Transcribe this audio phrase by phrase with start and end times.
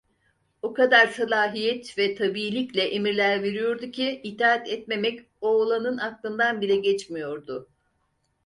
[0.61, 7.67] O kadar salahiyet ve tabiilikle emirler veriyordu ki, itaat etmemek oğlanın aklından bile geçmiyordu.